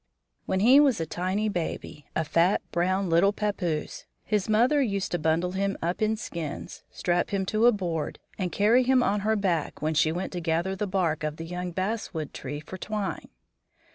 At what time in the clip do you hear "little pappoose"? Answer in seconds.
3.07-4.05